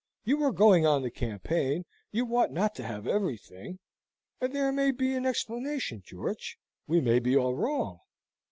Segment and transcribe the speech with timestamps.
[0.23, 3.77] You are going on the campaign, you ought not to have everything
[4.39, 6.57] and there may be an explanation, George.
[6.87, 7.99] We may be all wrong."